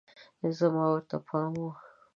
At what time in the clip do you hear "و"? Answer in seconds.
1.63-1.67